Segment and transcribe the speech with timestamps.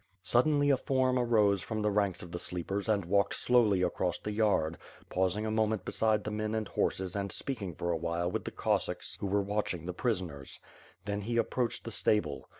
[0.23, 4.31] Suddenly a form arose from the ranks of the sleepers and walked slowly across the
[4.31, 4.79] yard,
[5.11, 8.49] pausing a moment beside the men and horses and speaking for a while with the
[8.49, 10.59] Cossacks who were watching the prisoners;
[11.05, 12.49] then he approached the stable.